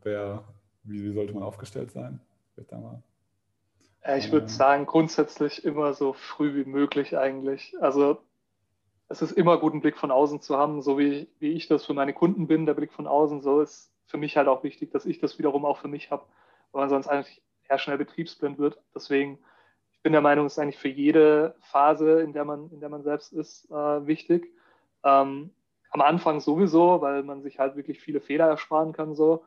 wer, 0.03 0.44
wie, 0.84 1.03
wie 1.03 1.13
sollte 1.13 1.34
man 1.34 1.44
aufgestellt 1.44 1.91
sein? 1.91 2.20
Da 2.70 2.77
mal. 2.77 3.03
Ich 4.17 4.32
würde 4.32 4.48
sagen, 4.48 4.86
grundsätzlich 4.86 5.65
immer 5.65 5.94
so 5.94 6.13
früh 6.13 6.55
wie 6.55 6.70
möglich 6.70 7.17
eigentlich. 7.17 7.75
Also 7.82 8.20
es 9.10 9.22
ist 9.22 9.32
immer 9.32 9.58
gut, 9.58 9.74
einen 9.74 9.82
Blick 9.82 9.98
von 9.98 10.12
außen 10.12 10.41
zu 10.41 10.58
haben, 10.58 10.82
so 10.82 10.98
wie, 10.98 11.27
wie 11.39 11.51
ich 11.51 11.67
das 11.67 11.86
für 11.86 11.94
meine 11.94 12.13
Kunden 12.13 12.48
bin, 12.48 12.65
der 12.65 12.75
Blick 12.75 12.94
von 12.94 13.08
außen, 13.08 13.41
so 13.41 13.62
ist 13.62 13.91
für 14.05 14.17
mich 14.17 14.38
halt 14.38 14.48
auch 14.48 14.63
wichtig, 14.63 14.91
dass 14.91 15.05
ich 15.05 15.20
das 15.20 15.38
wiederum 15.38 15.65
auch 15.65 15.79
für 15.79 15.88
mich 15.88 16.12
habe, 16.12 16.24
weil 16.72 16.82
man 16.82 16.89
sonst 16.89 17.08
eigentlich 17.08 17.41
eher 17.67 17.79
schnell 17.79 17.98
betriebsblind 17.98 18.58
wird. 18.58 18.79
Deswegen 18.94 19.39
bin 20.03 20.13
der 20.13 20.22
Meinung, 20.22 20.46
es 20.46 20.53
ist 20.53 20.60
eigentlich 20.60 20.77
für 20.77 20.88
jede 20.89 21.55
Phase, 21.62 22.22
in 22.22 22.32
der 22.32 22.46
man, 22.46 22.70
in 22.72 22.79
der 22.79 22.89
man 22.89 23.03
selbst 23.03 23.34
ist, 23.34 23.70
äh, 23.72 24.08
wichtig. 24.08 24.53
Ähm, 25.03 25.50
am 25.89 26.01
Anfang 26.01 26.41
sowieso, 26.41 27.01
weil 27.01 27.24
man 27.24 27.41
sich 27.41 27.58
halt 27.58 27.75
wirklich 27.75 28.00
viele 28.00 28.22
Fehler 28.22 28.48
ersparen 28.48 28.94
kann. 28.94 29.15
So. 29.15 29.44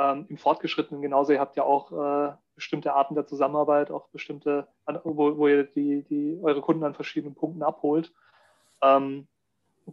Ähm, 0.00 0.24
Im 0.30 0.38
Fortgeschrittenen 0.38 1.02
genauso, 1.02 1.32
ihr 1.32 1.40
habt 1.40 1.56
ja 1.56 1.64
auch 1.64 1.92
äh, 1.92 2.32
bestimmte 2.54 2.94
Arten 2.94 3.14
der 3.14 3.26
Zusammenarbeit, 3.26 3.90
auch 3.90 4.08
bestimmte, 4.08 4.66
wo, 5.04 5.36
wo 5.36 5.46
ihr 5.46 5.64
die, 5.64 6.04
die, 6.04 6.38
eure 6.42 6.62
Kunden 6.62 6.84
an 6.84 6.94
verschiedenen 6.94 7.34
Punkten 7.34 7.62
abholt. 7.62 8.10
Ähm, 8.80 9.28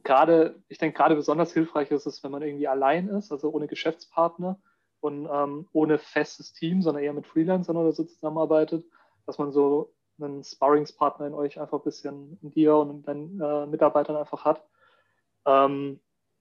gerade, 0.04 0.64
ich 0.70 0.78
denke, 0.78 0.96
gerade 0.98 1.16
besonders 1.16 1.52
hilfreich 1.52 1.92
ist 1.92 2.06
es, 2.06 2.24
wenn 2.24 2.32
man 2.32 2.42
irgendwie 2.42 2.70
allein 2.70 3.10
ist, 3.10 3.34
also 3.34 3.50
ohne 3.50 3.68
Geschäftspartner 3.68 4.58
und 5.02 5.28
ähm, 5.30 5.68
ohne 5.74 5.98
festes 5.98 6.54
Team, 6.54 6.82
sondern 6.82 7.04
eher 7.04 7.14
mit 7.14 7.28
Freelancern 7.28 7.76
oder 7.76 7.92
so 7.92 8.06
zusammenarbeitet, 8.06 8.86
dass 9.26 9.38
man 9.38 9.52
so 9.52 9.92
einen 10.22 10.42
Sparringspartner 10.42 11.28
in 11.28 11.34
euch 11.34 11.60
einfach 11.60 11.80
ein 11.80 11.84
bisschen 11.84 12.40
in 12.42 12.52
dir 12.52 12.78
und 12.78 12.92
in 12.92 13.04
deinen 13.04 13.42
äh, 13.42 13.66
Mitarbeitern 13.66 14.16
einfach 14.16 14.46
hat. 14.46 14.64
Ähm, 15.46 16.00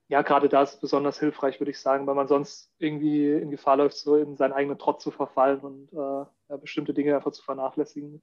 ja, 0.09 0.23
gerade 0.23 0.49
da 0.49 0.63
ist 0.63 0.75
es 0.75 0.81
besonders 0.81 1.19
hilfreich, 1.19 1.61
würde 1.61 1.73
ich 1.73 1.81
sagen, 1.81 2.07
weil 2.07 2.15
man 2.15 2.29
sonst 2.29 2.73
irgendwie 2.79 3.33
in 3.33 3.51
Gefahr 3.51 3.77
läuft, 3.77 3.97
so 3.97 4.17
in 4.17 4.37
seinen 4.37 4.53
eigenen 4.53 4.79
Trotz 4.79 5.03
zu 5.03 5.11
verfallen 5.11 5.61
und 5.61 5.93
äh, 5.93 5.97
ja, 5.97 6.57
bestimmte 6.61 6.95
Dinge 6.95 7.17
einfach 7.17 7.33
zu 7.33 7.43
vernachlässigen. 7.43 8.23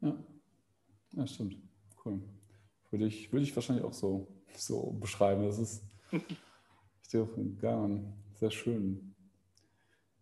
Ja, 0.00 0.16
ja 1.12 1.26
stimmt. 1.26 1.56
Cool. 2.04 2.20
Würde 2.90 3.06
ich, 3.06 3.32
würde 3.32 3.42
ich 3.42 3.56
wahrscheinlich 3.56 3.84
auch 3.84 3.92
so, 3.92 4.28
so 4.54 4.92
beschreiben. 5.00 5.44
Das 5.44 5.58
ist 5.58 5.84
sehr 7.02 8.50
schön. 8.50 9.14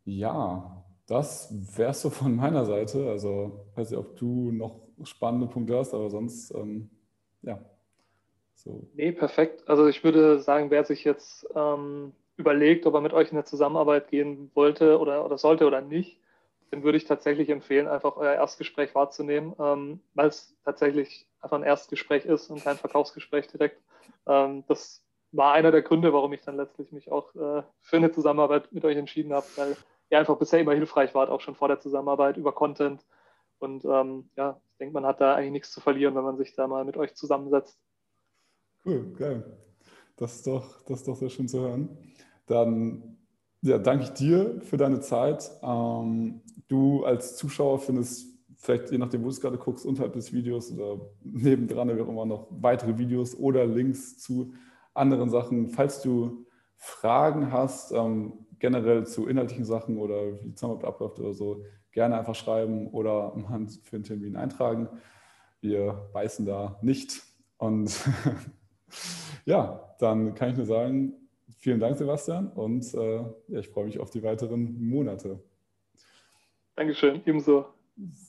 Ja, 0.06 0.84
das 1.06 1.52
wäre 1.76 1.92
so 1.92 2.08
von 2.08 2.34
meiner 2.34 2.64
Seite. 2.64 3.10
Also, 3.10 3.66
weiß 3.74 3.90
nicht, 3.90 3.98
ob 3.98 4.16
du 4.16 4.52
noch 4.52 4.80
spannende 5.02 5.46
Punkte 5.46 5.76
hast, 5.76 5.92
aber 5.92 6.08
sonst, 6.08 6.54
ähm, 6.54 6.90
ja. 7.42 7.62
So. 8.54 8.88
Nee, 8.94 9.12
perfekt. 9.12 9.68
Also, 9.68 9.86
ich 9.86 10.04
würde 10.04 10.38
sagen, 10.40 10.70
wer 10.70 10.84
sich 10.84 11.04
jetzt 11.04 11.46
ähm, 11.54 12.12
überlegt, 12.36 12.86
ob 12.86 12.94
er 12.94 13.00
mit 13.00 13.12
euch 13.12 13.30
in 13.30 13.36
eine 13.36 13.44
Zusammenarbeit 13.44 14.08
gehen 14.08 14.50
wollte 14.54 14.98
oder, 14.98 15.24
oder 15.24 15.38
sollte 15.38 15.66
oder 15.66 15.80
nicht, 15.80 16.20
dann 16.70 16.82
würde 16.82 16.98
ich 16.98 17.04
tatsächlich 17.04 17.50
empfehlen, 17.50 17.86
einfach 17.86 18.16
euer 18.16 18.34
Erstgespräch 18.34 18.94
wahrzunehmen, 18.94 19.54
ähm, 19.58 20.00
weil 20.14 20.28
es 20.28 20.56
tatsächlich 20.64 21.26
einfach 21.40 21.56
ein 21.56 21.62
Erstgespräch 21.62 22.24
ist 22.24 22.50
und 22.50 22.64
kein 22.64 22.76
Verkaufsgespräch 22.76 23.46
direkt. 23.48 23.80
Ähm, 24.26 24.64
das 24.66 25.04
war 25.32 25.52
einer 25.52 25.70
der 25.70 25.82
Gründe, 25.82 26.12
warum 26.12 26.32
ich 26.32 26.42
dann 26.42 26.56
letztlich 26.56 26.90
mich 26.92 27.10
auch 27.10 27.34
äh, 27.34 27.62
für 27.80 27.96
eine 27.96 28.12
Zusammenarbeit 28.12 28.72
mit 28.72 28.84
euch 28.84 28.96
entschieden 28.96 29.32
habe, 29.32 29.46
weil 29.56 29.76
ihr 30.10 30.18
einfach 30.18 30.38
bisher 30.38 30.60
immer 30.60 30.74
hilfreich 30.74 31.14
wart, 31.14 31.30
auch 31.30 31.40
schon 31.40 31.54
vor 31.54 31.68
der 31.68 31.80
Zusammenarbeit 31.80 32.36
über 32.36 32.52
Content. 32.52 33.04
Und 33.58 33.84
ähm, 33.84 34.30
ja, 34.36 34.60
ich 34.72 34.78
denke, 34.78 34.94
man 34.94 35.06
hat 35.06 35.20
da 35.20 35.34
eigentlich 35.34 35.52
nichts 35.52 35.72
zu 35.72 35.80
verlieren, 35.80 36.14
wenn 36.14 36.24
man 36.24 36.36
sich 36.36 36.54
da 36.54 36.66
mal 36.66 36.84
mit 36.84 36.96
euch 36.96 37.14
zusammensetzt. 37.14 37.78
Cool, 38.84 39.12
geil. 39.16 39.44
Das 40.16 40.36
ist 40.36 40.46
doch, 40.46 40.82
das 40.82 41.00
ist 41.00 41.08
doch 41.08 41.16
sehr 41.16 41.30
schön 41.30 41.48
zu 41.48 41.60
hören. 41.60 41.88
Dann 42.46 43.16
ja, 43.62 43.78
danke 43.78 44.04
ich 44.04 44.10
dir 44.10 44.60
für 44.60 44.76
deine 44.76 45.00
Zeit. 45.00 45.50
Ähm, 45.62 46.42
du 46.68 47.04
als 47.04 47.36
Zuschauer 47.36 47.78
findest 47.78 48.26
vielleicht, 48.56 48.90
je 48.90 48.98
nachdem, 48.98 49.22
wo 49.22 49.26
du 49.26 49.30
es 49.30 49.40
gerade 49.40 49.58
guckst, 49.58 49.86
unterhalb 49.86 50.12
des 50.12 50.32
Videos 50.32 50.70
oder 50.70 51.00
nebendran, 51.22 51.96
wie 51.96 52.00
auch 52.02 52.08
immer, 52.08 52.26
noch 52.26 52.48
weitere 52.50 52.98
Videos 52.98 53.34
oder 53.34 53.66
Links 53.66 54.18
zu 54.18 54.52
anderen 54.92 55.30
Sachen. 55.30 55.68
Falls 55.68 56.02
du 56.02 56.46
Fragen 56.76 57.50
hast, 57.52 57.92
ähm, 57.92 58.46
generell 58.58 59.06
zu 59.06 59.26
inhaltlichen 59.26 59.64
Sachen 59.64 59.96
oder 59.98 60.34
wie 60.34 60.48
die 60.50 60.54
Zusammenarbeit 60.54 60.88
abläuft 60.88 61.18
oder 61.20 61.32
so, 61.32 61.64
gerne 61.92 62.18
einfach 62.18 62.34
schreiben 62.34 62.88
oder 62.88 63.32
für 63.82 63.96
einen 63.96 64.04
Termin 64.04 64.36
eintragen. 64.36 64.88
Wir 65.60 66.08
beißen 66.12 66.44
da 66.44 66.78
nicht. 66.82 67.22
Und 67.56 67.98
ja, 69.44 69.94
dann 69.98 70.34
kann 70.34 70.50
ich 70.50 70.56
nur 70.56 70.66
sagen, 70.66 71.14
vielen 71.58 71.80
Dank, 71.80 71.96
Sebastian, 71.96 72.48
und 72.48 72.92
äh, 72.94 73.16
ja, 73.48 73.58
ich 73.60 73.68
freue 73.68 73.86
mich 73.86 73.98
auf 73.98 74.10
die 74.10 74.22
weiteren 74.22 74.80
Monate. 74.86 75.42
Dankeschön, 76.76 77.22
ebenso. 77.24 77.66